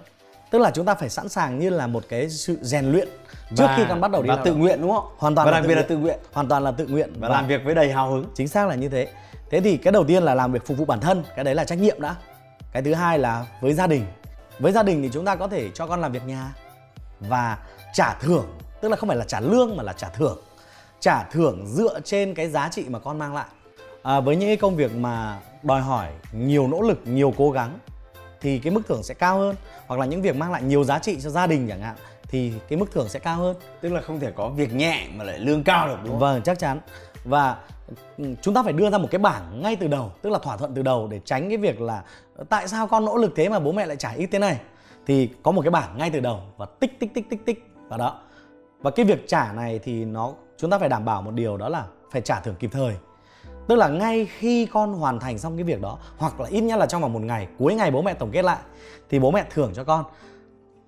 [0.51, 3.09] Tức là chúng ta phải sẵn sàng như là một cái sự rèn luyện
[3.57, 4.61] trước Và- khi con bắt đầu đi và lao tự động.
[4.61, 5.05] nguyện đúng không?
[5.19, 6.19] Hoàn toàn và là đặc biệt là tự nguyện.
[6.33, 8.27] Hoàn toàn là tự nguyện và làm việc với đầy hào hứng.
[8.35, 9.09] chính xác là như thế
[9.53, 11.65] thế thì cái đầu tiên là làm việc phục vụ bản thân cái đấy là
[11.65, 12.17] trách nhiệm đã.
[12.73, 14.05] Cái thứ hai là với gia đình.
[14.59, 16.55] Với gia đình thì chúng ta có thể cho con làm việc nhà
[17.21, 17.59] và
[17.95, 18.47] trả thưởng
[18.81, 20.39] tức là không phải là trả lương mà là trả thưởng.
[21.01, 23.47] Trả thưởng dựa trên cái giá trị mà con mang lại.
[24.03, 27.79] À, với những cái công việc mà đòi hỏi nhiều nỗ lực nhiều cố gắng
[28.41, 29.57] thì cái mức thưởng sẽ cao hơn.
[29.87, 32.53] Hoặc là những việc mang lại nhiều giá trị cho gia đình chẳng hạn thì
[32.69, 33.57] cái mức thưởng sẽ cao hơn.
[33.81, 36.19] Tức là không thể có việc nhẹ mà lại lương cao được đúng không?
[36.19, 36.81] Vâng, chắc chắn.
[37.25, 37.57] Và
[38.19, 40.57] Ừ, chúng ta phải đưa ra một cái bảng ngay từ đầu, tức là thỏa
[40.57, 42.03] thuận từ đầu để tránh cái việc là
[42.37, 44.61] ờ, tại sao con nỗ lực thế mà bố mẹ lại trả ít thế này.
[45.07, 47.99] Thì có một cái bảng ngay từ đầu và tích tích tích tích tích vào
[47.99, 48.21] đó.
[48.81, 51.69] Và cái việc trả này thì nó chúng ta phải đảm bảo một điều đó
[51.69, 52.95] là phải trả thưởng kịp thời.
[53.69, 56.79] Tức là ngay khi con hoàn thành xong cái việc đó hoặc là ít nhất
[56.79, 58.59] là trong vòng một ngày, cuối ngày bố mẹ tổng kết lại
[59.11, 60.05] thì bố mẹ thưởng cho con.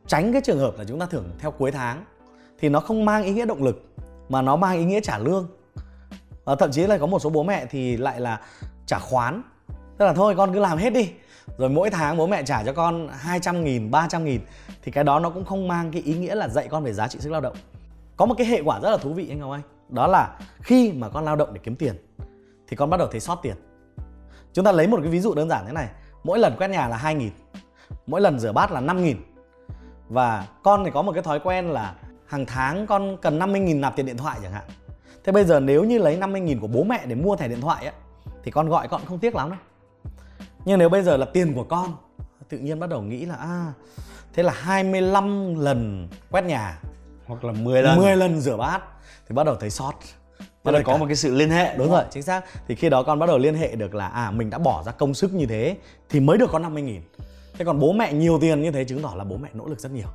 [0.06, 2.04] Tránh cái trường hợp là chúng ta thưởng theo cuối tháng
[2.58, 3.82] thì nó không mang ý nghĩa động lực
[4.28, 5.48] mà nó mang ý nghĩa trả lương
[6.44, 8.40] và thậm chí là có một số bố mẹ thì lại là
[8.86, 9.42] trả khoán.
[9.98, 11.10] Tức là thôi con cứ làm hết đi.
[11.58, 14.40] Rồi mỗi tháng bố mẹ trả cho con 200 nghìn, 300 nghìn.
[14.82, 17.08] Thì cái đó nó cũng không mang cái ý nghĩa là dạy con về giá
[17.08, 17.56] trị sức lao động.
[18.16, 19.62] Có một cái hệ quả rất là thú vị anh Ngọc Anh.
[19.88, 21.94] Đó là khi mà con lao động để kiếm tiền
[22.68, 23.54] thì con bắt đầu thấy sót tiền.
[24.52, 25.88] Chúng ta lấy một cái ví dụ đơn giản thế này.
[26.24, 27.32] Mỗi lần quét nhà là 2 nghìn
[28.06, 29.16] mỗi lần rửa bát là 5 nghìn.
[30.08, 31.94] Và con thì có một cái thói quen là
[32.26, 34.64] hàng tháng con cần 50.000 nạp tiền điện thoại chẳng hạn.
[35.24, 37.86] Thế bây giờ nếu như lấy 50.000 của bố mẹ để mua thẻ điện thoại
[37.86, 37.92] á
[38.42, 39.58] thì con gọi con không tiếc lắm đâu.
[40.64, 41.96] Nhưng nếu bây giờ là tiền của con
[42.48, 43.72] tự nhiên bắt đầu nghĩ là à
[44.34, 46.78] thế là 25 lần quét nhà,
[47.26, 48.82] hoặc là 10 lần 10 lần rửa bát
[49.28, 49.92] thì bắt đầu thấy sót.
[50.62, 52.44] tức là có một cái sự liên hệ Đúng rồi, chính xác.
[52.68, 54.92] Thì khi đó con bắt đầu liên hệ được là à mình đã bỏ ra
[54.92, 55.76] công sức như thế
[56.08, 57.02] thì mới được có 50 nghìn.
[57.58, 59.80] Thế còn bố mẹ nhiều tiền như thế chứng tỏ là bố mẹ nỗ lực
[59.80, 60.08] rất nhiều.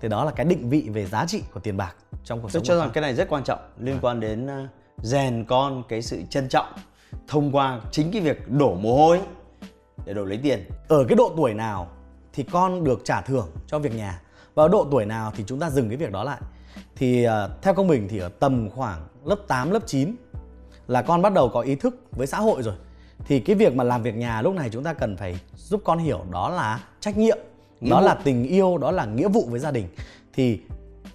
[0.00, 2.60] Thì đó là cái định vị về giá trị của tiền bạc trong cuộc tôi
[2.60, 2.64] sống.
[2.64, 4.70] cho rằng cái này rất quan trọng liên quan đến uh,
[5.02, 6.66] rèn con cái sự trân trọng
[7.28, 9.20] thông qua chính cái việc đổ mồ hôi
[10.04, 10.68] để đổi lấy tiền.
[10.88, 11.88] Ở cái độ tuổi nào
[12.32, 14.20] thì con được trả thưởng cho việc nhà
[14.54, 16.40] và ở độ tuổi nào thì chúng ta dừng cái việc đó lại.
[16.96, 20.14] Thì ờ, theo công bình thì ở tầm khoảng lớp 8, lớp 9
[20.86, 22.74] là con bắt đầu có ý thức với xã hội rồi.
[23.26, 25.98] Thì cái việc mà làm việc nhà lúc này chúng ta cần phải giúp con
[25.98, 27.38] hiểu đó là trách nhiệm
[27.80, 28.06] Nghĩa đó vụ.
[28.06, 29.88] là tình yêu đó là nghĩa vụ với gia đình.
[30.32, 30.60] Thì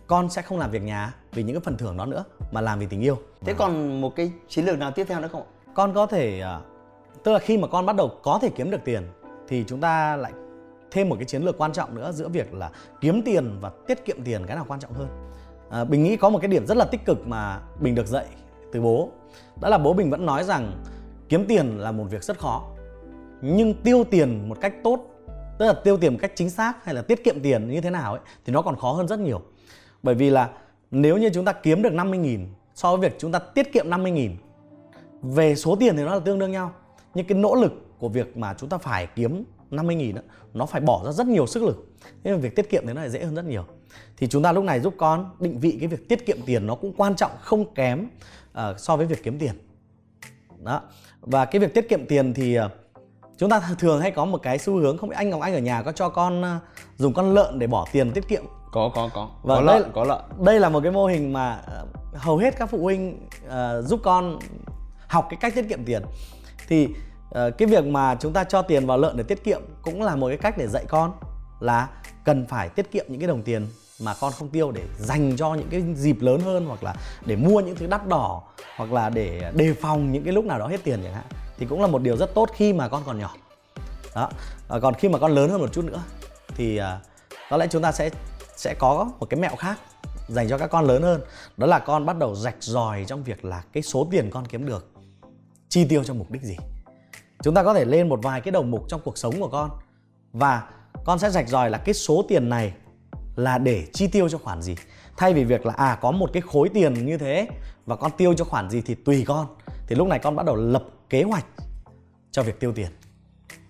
[0.07, 2.79] con sẽ không làm việc nhà vì những cái phần thưởng đó nữa mà làm
[2.79, 3.17] vì tình yêu.
[3.41, 5.43] Thế còn một cái chiến lược nào tiếp theo nữa không
[5.73, 6.59] con có thể à,
[7.23, 9.03] tức là khi mà con bắt đầu có thể kiếm được tiền
[9.47, 10.31] thì chúng ta lại
[10.91, 12.71] thêm một cái chiến lược quan trọng nữa giữa việc là
[13.01, 15.07] kiếm tiền và tiết kiệm tiền cái nào quan trọng hơn.
[15.69, 18.25] À, bình nghĩ có một cái điểm rất là tích cực mà bình được dạy
[18.71, 19.09] từ bố.
[19.61, 20.83] Đó là bố bình vẫn nói rằng
[21.29, 22.67] kiếm tiền là một việc rất khó
[23.41, 25.05] nhưng tiêu tiền một cách tốt
[25.61, 27.89] tức là tiêu tiền một cách chính xác hay là tiết kiệm tiền như thế
[27.89, 29.41] nào ấy thì nó còn khó hơn rất nhiều.
[30.03, 30.49] Bởi vì là
[30.91, 32.45] nếu như chúng ta kiếm được 50.000
[32.75, 34.31] so với việc chúng ta tiết kiệm 50.000
[35.21, 36.73] về số tiền thì nó là tương đương nhau.
[37.13, 40.21] Nhưng cái nỗ lực của việc mà chúng ta phải kiếm 50 nghìn đó,
[40.53, 41.87] nó phải bỏ ra rất nhiều sức lực.
[42.23, 43.63] Nên việc tiết kiệm thì nó lại dễ hơn rất nhiều.
[44.17, 46.75] Thì chúng ta lúc này giúp con định vị cái việc tiết kiệm tiền nó
[46.75, 48.07] cũng quan trọng không kém
[48.51, 49.53] uh, so với việc kiếm tiền.
[50.63, 50.81] Đó.
[51.21, 52.71] Và cái việc tiết kiệm tiền thì uh,
[53.37, 55.59] chúng ta thường hay có một cái xu hướng không biết anh Ngọc Anh ở
[55.59, 56.59] nhà có cho con ờ,
[56.97, 59.29] dùng con lợn để bỏ tiền tiết kiệm Có có có.
[59.43, 60.21] Vâng, có đây- lợn, có lợn.
[60.45, 63.99] đây là một cái mô hình mà ờ, hầu hết các phụ huynh ờ, giúp
[64.03, 64.39] con
[65.07, 66.01] học cái cách tiết kiệm tiền
[66.67, 66.87] thì
[67.31, 70.15] ờ, cái việc mà chúng ta cho tiền vào lợn để tiết kiệm cũng là
[70.15, 71.11] một cái cách để dạy con
[71.59, 71.87] là
[72.25, 73.67] cần phải tiết kiệm những cái đồng tiền
[74.01, 77.35] mà con không tiêu để dành cho những cái dịp lớn hơn hoặc là để
[77.35, 78.41] mua những thứ đắt đỏ
[78.77, 81.23] hoặc là để đề phòng những cái lúc nào đó hết tiền chẳng hạn
[81.61, 83.35] thì cũng là một điều rất tốt khi mà con còn nhỏ.
[84.15, 84.29] Đó.
[84.69, 86.03] À, còn khi mà con lớn hơn một chút nữa
[86.47, 86.99] thì à,
[87.49, 88.09] có lẽ chúng ta sẽ
[88.55, 89.79] sẽ có một cái mẹo khác
[90.27, 91.21] dành cho các con lớn hơn.
[91.57, 94.65] Đó là con bắt đầu rạch ròi trong việc là cái số tiền con kiếm
[94.65, 94.91] được
[95.69, 96.57] chi tiêu cho mục đích gì.
[97.43, 99.69] Chúng ta có thể lên một vài cái đầu mục trong cuộc sống của con
[100.33, 100.63] và
[101.05, 102.73] con sẽ rạch ròi là cái số tiền này
[103.35, 104.75] là để chi tiêu cho khoản gì.
[105.17, 107.47] Thay vì việc là à có một cái khối tiền như thế
[107.85, 109.47] và con tiêu cho khoản gì thì tùy con
[109.87, 111.45] thì lúc này con bắt đầu lập kế hoạch
[112.31, 112.87] cho việc tiêu tiền.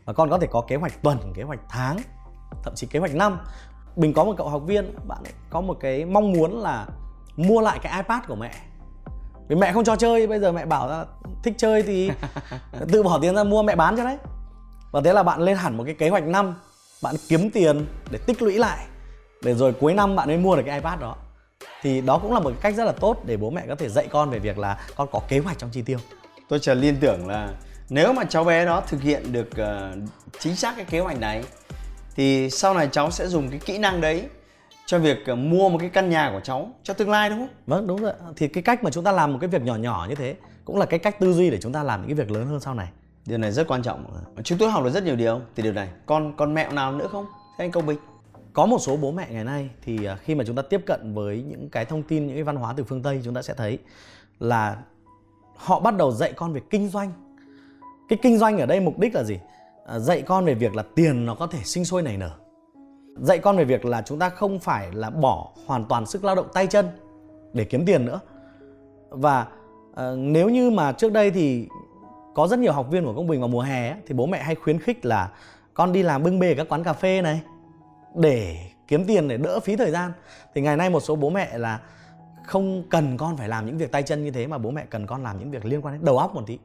[0.05, 1.97] Và con có thể có kế hoạch tuần kế hoạch tháng
[2.63, 3.39] thậm chí kế hoạch năm.
[3.95, 6.87] Mình có một cậu học viên bạn ấy có một cái mong muốn là
[7.35, 8.53] mua lại cái ipad của mẹ.
[9.47, 11.05] Vì mẹ không cho chơi bây giờ mẹ bảo là
[11.43, 12.11] thích chơi thì
[12.91, 14.17] tự bỏ tiền ra mua mẹ bán cho đấy.
[14.91, 16.55] Và thế là bạn lên hẳn một cái kế hoạch năm
[17.03, 18.85] bạn kiếm tiền để tích lũy lại
[19.43, 21.15] để rồi cuối năm bạn mới mua được cái ipad đó.
[21.81, 24.07] Thì đó cũng là một cách rất là tốt để bố mẹ có thể dạy
[24.11, 25.97] con về việc là con có kế hoạch trong chi tiêu
[26.51, 27.53] Tôi chợt liên tưởng là
[27.89, 29.91] nếu mà cháu bé đó thực hiện được ờ,
[30.39, 31.43] chính xác cái kế hoạch này
[32.15, 34.25] thì sau này cháu sẽ dùng cái kỹ năng đấy
[34.85, 37.47] cho việc ờ, mua một cái căn nhà của cháu cho tương lai đúng không?
[37.67, 40.05] Vâng đúng rồi Thì cái cách mà chúng ta làm một cái việc nhỏ nhỏ
[40.09, 40.35] như thế
[40.65, 42.59] Cũng là cái cách tư duy để chúng ta làm những cái việc lớn hơn
[42.59, 42.87] sau này
[43.25, 44.05] Điều này rất quan trọng.
[44.43, 45.89] Chúng tôi học được rất nhiều điều từ điều này.
[46.05, 47.25] Còn còn mẹo nào nữa không?
[47.57, 47.97] Thế anh Công Bình.
[48.53, 51.13] Có một số bố mẹ ngày nay thì à, khi mà chúng ta tiếp cận
[51.13, 53.53] với những cái thông tin, những cái văn hóa từ phương Tây chúng ta sẽ
[53.53, 53.79] thấy
[54.39, 54.77] là
[55.63, 57.11] họ bắt đầu dạy con về kinh doanh.
[58.09, 59.39] Cái kinh doanh ở đây mục đích là gì?
[59.85, 62.31] À, dạy con về việc là tiền nó có thể sinh sôi nảy nở.
[63.17, 66.35] Dạy con về việc là chúng ta không phải là bỏ hoàn toàn sức lao
[66.35, 66.89] động tay chân
[67.53, 68.19] để kiếm tiền nữa.
[69.09, 69.47] Và
[69.95, 71.67] à, nếu như mà trước đây thì
[72.33, 74.43] có rất nhiều học viên của công bình vào mùa hè ấy, thì bố mẹ
[74.43, 75.31] hay khuyến khích là
[75.73, 77.41] con đi làm bưng bê ở các quán cà phê này
[78.15, 80.11] để kiếm tiền để đỡ phí thời gian
[80.53, 81.79] thì ngày nay một số bố mẹ là
[82.45, 85.07] không cần con phải làm những việc tay chân như thế mà bố mẹ cần
[85.07, 86.59] con làm những việc liên quan đến đầu óc một tí.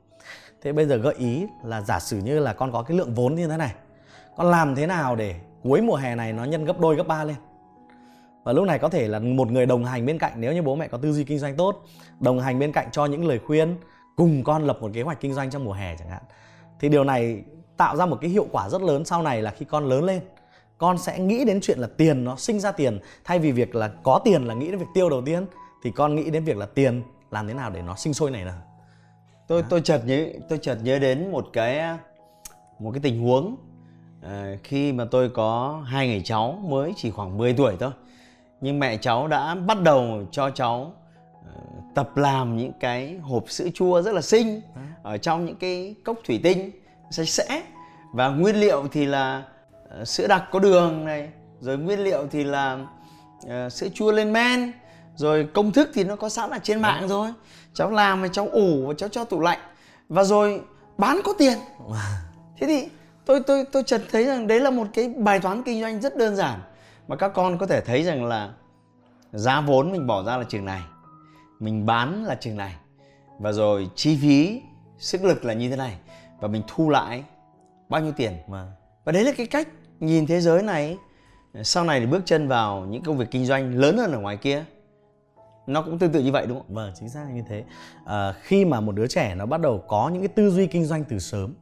[0.62, 3.34] Thế bây giờ gợi ý là giả sử như là con có cái lượng vốn
[3.34, 3.74] như thế này,
[4.36, 7.24] con làm thế nào để cuối mùa hè này nó nhân gấp đôi, gấp ba
[7.24, 7.36] lên?
[8.44, 10.76] Và lúc này có thể là một người đồng hành bên cạnh, nếu như bố
[10.76, 11.84] mẹ có tư duy kinh doanh tốt,
[12.20, 13.76] đồng hành bên cạnh cho những lời khuyên,
[14.16, 16.22] cùng con lập một kế hoạch kinh doanh trong mùa hè chẳng hạn,
[16.80, 17.44] thì điều này
[17.76, 20.20] tạo ra một cái hiệu quả rất lớn sau này là khi con lớn lên,
[20.78, 23.90] con sẽ nghĩ đến chuyện là tiền nó sinh ra tiền, thay vì việc là
[24.02, 25.46] có tiền là nghĩ đến việc tiêu đầu tiên
[25.82, 28.44] thì con nghĩ đến việc là tiền làm thế nào để nó sinh sôi nảy
[28.44, 28.54] nở
[29.46, 31.98] Tôi tôi chợt nhớ tôi chợt nhớ đến một cái
[32.78, 33.56] một cái tình huống.
[34.22, 37.90] Ờ, khi mà tôi có hai người cháu mới chỉ khoảng 10 tuổi thôi.
[38.60, 40.92] Nhưng mẹ cháu đã bắt đầu cho cháu
[41.54, 41.60] ờ,
[41.94, 44.60] tập làm những cái hộp sữa chua rất là xinh
[45.02, 46.70] ở trong những cái cốc thủy tinh
[47.10, 47.62] sạch sẽ.
[48.12, 49.44] Và nguyên liệu thì là
[49.88, 51.28] ờ, sữa đặc có đường này,
[51.60, 52.86] rồi nguyên liệu thì là
[53.48, 54.72] ờ, sữa chua lên men,
[55.16, 57.32] rồi công thức thì nó có sẵn ở trên mạng rồi.
[57.74, 59.58] Cháu làm và cháu ủ và cháu cho tủ lạnh.
[60.08, 60.60] Và rồi
[60.98, 61.58] bán có tiền.
[62.58, 62.88] Thế thì
[63.24, 66.16] tôi tôi tôi chợt thấy rằng đấy là một cái bài toán kinh doanh rất
[66.16, 66.60] đơn giản.
[67.08, 68.50] Mà các con có thể thấy rằng là
[69.32, 70.80] giá vốn mình bỏ ra là chừng này,
[71.60, 72.76] mình bán là chừng này
[73.38, 74.62] và rồi chi phí
[74.98, 75.96] sức lực là như thế này
[76.40, 77.24] và mình thu lại
[77.88, 78.32] bao nhiêu tiền.
[78.48, 78.66] Mà
[79.04, 79.68] và đấy là cái cách
[80.00, 80.96] nhìn thế giới này.
[81.62, 84.36] Sau này để bước chân vào những công việc kinh doanh lớn hơn ở ngoài
[84.36, 84.64] kia
[85.66, 86.74] nó cũng tương tự như vậy đúng không?
[86.74, 87.64] Vâng chính xác là như thế.
[88.06, 90.84] À, khi mà một đứa trẻ nó bắt đầu có những cái tư duy kinh
[90.84, 91.54] doanh từ sớm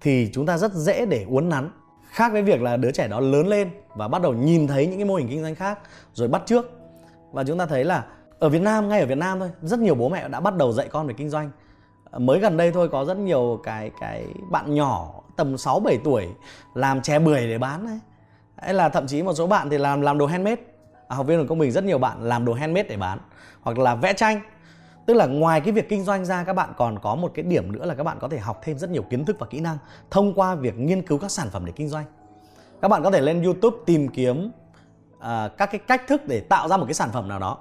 [0.00, 1.70] thì chúng ta rất dễ để uốn nắn.
[2.10, 4.98] Khác với việc là đứa trẻ đó lớn lên và bắt đầu nhìn thấy những
[4.98, 5.78] cái mô hình kinh doanh khác
[6.12, 6.70] rồi bắt trước.
[7.32, 8.06] Và chúng ta thấy là
[8.38, 10.72] ở Việt Nam ngay ở Việt Nam thôi rất nhiều bố mẹ đã bắt đầu
[10.72, 11.50] dạy con về kinh doanh.
[12.10, 15.98] À, mới gần đây thôi có rất nhiều cái cái bạn nhỏ tầm 6 7
[16.04, 16.28] tuổi
[16.74, 17.98] làm chè bưởi để bán đấy.
[18.56, 20.62] Hay là thậm chí một số bạn thì làm làm đồ handmade.
[21.10, 23.18] À, học viên của công mình rất nhiều bạn làm đồ handmade để bán
[23.60, 24.40] hoặc là vẽ tranh.
[25.06, 27.72] Tức là ngoài cái việc kinh doanh ra các bạn còn có một cái điểm
[27.72, 29.78] nữa là các bạn có thể học thêm rất nhiều kiến thức và kỹ năng
[30.10, 32.04] thông qua việc nghiên cứu các sản phẩm để kinh doanh.
[32.82, 34.50] Các bạn có thể lên YouTube tìm kiếm
[35.16, 35.22] uh,
[35.58, 37.58] các cái cách thức để tạo ra một cái sản phẩm nào đó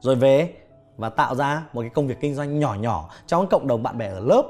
[0.00, 0.54] rồi về
[0.96, 3.98] và tạo ra một cái công việc kinh doanh nhỏ nhỏ trong cộng đồng bạn
[3.98, 4.42] bè ở lớp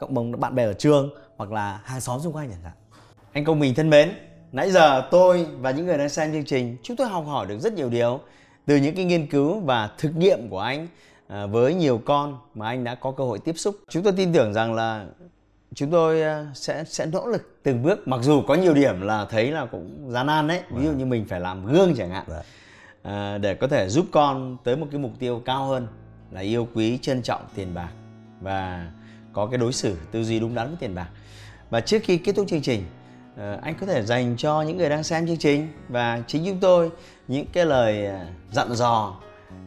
[0.00, 2.72] cộng đồng bạn bè ở trường hoặc là hàng xóm xung quanh chẳng hạn
[3.32, 4.12] anh công mình thân mến
[4.56, 7.58] nãy giờ tôi và những người đang xem chương trình chúng tôi học hỏi được
[7.58, 8.20] rất nhiều điều
[8.66, 10.88] từ những cái nghiên cứu và thực nghiệm của anh
[11.28, 13.76] à, với nhiều con mà anh đã có cơ hội tiếp xúc.
[13.88, 15.06] Chúng tôi tin tưởng rằng là
[15.74, 19.26] chúng tôi à, sẽ sẽ nỗ lực từng bước mặc dù có nhiều điểm là
[19.30, 20.60] thấy là cũng gian nan đấy.
[20.70, 22.24] Ví dụ như mình phải làm gương chẳng hạn.
[23.02, 25.86] À, để có thể giúp con tới một cái mục tiêu cao hơn
[26.30, 27.90] là yêu quý trân trọng tiền bạc
[28.40, 28.90] và
[29.32, 31.08] có cái đối xử tư duy đúng đắn với tiền bạc.
[31.70, 32.82] Và trước khi kết thúc chương trình
[33.36, 36.58] Ờ, anh có thể dành cho những người đang xem chương trình và chính chúng
[36.60, 36.90] tôi
[37.28, 38.18] những cái lời ờ,
[38.52, 39.16] dặn dò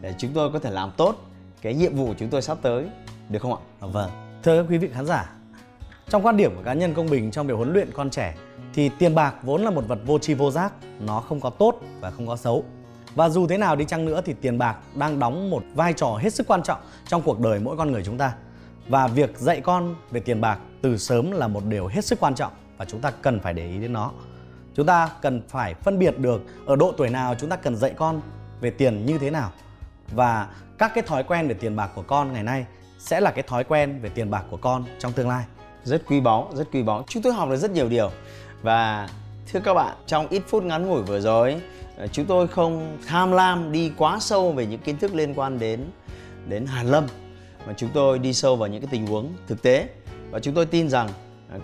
[0.00, 1.16] để chúng tôi có thể làm tốt
[1.62, 2.86] cái nhiệm vụ chúng tôi sắp tới
[3.28, 3.60] được không ạ?
[3.80, 4.10] Ờ, vâng.
[4.42, 5.32] Thưa quý vị khán giả,
[6.08, 8.34] trong quan điểm của cá nhân công bình trong việc huấn luyện con trẻ
[8.74, 11.80] thì tiền bạc vốn là một vật vô tri vô giác, nó không có tốt
[12.00, 12.64] và không có xấu.
[13.14, 16.18] Và dù thế nào đi chăng nữa thì tiền bạc đang đóng một vai trò
[16.20, 18.34] hết sức quan trọng trong cuộc đời mỗi con người chúng ta.
[18.88, 22.34] Và việc dạy con về tiền bạc từ sớm là một điều hết sức quan
[22.34, 24.10] trọng và chúng ta cần phải để ý đến nó.
[24.74, 27.92] Chúng ta cần phải phân biệt được ở độ tuổi nào chúng ta cần dạy
[27.96, 28.20] con
[28.60, 29.52] về tiền như thế nào
[30.14, 32.66] và các cái thói quen về tiền bạc của con ngày nay
[32.98, 35.44] sẽ là cái thói quen về tiền bạc của con trong tương lai.
[35.84, 37.04] Rất quý báu, rất quý báu.
[37.08, 38.10] Chúng tôi học được rất nhiều điều
[38.62, 39.08] và
[39.52, 41.60] thưa các bạn, trong ít phút ngắn ngủi vừa rồi
[41.96, 45.58] ờ, chúng tôi không tham lam đi quá sâu về những kiến thức liên quan
[45.58, 45.84] đến
[46.48, 47.06] đến hàn lâm
[47.66, 49.88] mà chúng tôi đi sâu vào những cái tình huống thực tế
[50.30, 51.08] và chúng tôi tin rằng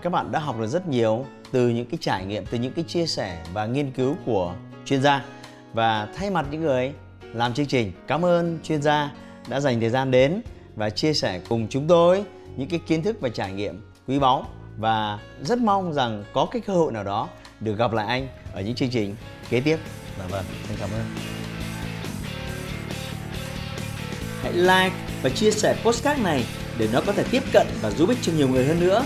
[0.01, 2.83] các bạn đã học được rất nhiều từ những cái trải nghiệm từ những cái
[2.87, 5.25] chia sẻ và nghiên cứu của chuyên gia
[5.73, 6.93] và thay mặt những người
[7.33, 9.11] làm chương trình cảm ơn chuyên gia
[9.49, 10.41] đã dành thời gian đến
[10.75, 12.23] và chia sẻ cùng chúng tôi
[12.55, 14.45] những cái kiến thức và trải nghiệm quý báu
[14.77, 18.61] và rất mong rằng có cái cơ hội nào đó được gặp lại anh ở
[18.61, 19.15] những chương trình
[19.49, 19.79] kế tiếp
[20.17, 21.05] Dạ vâng, vâng xin cảm ơn.
[24.41, 26.45] Hãy like và chia sẻ postcard này
[26.77, 29.05] để nó có thể tiếp cận và giúp ích cho nhiều người hơn nữa.